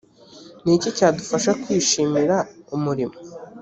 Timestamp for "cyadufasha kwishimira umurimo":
0.97-3.15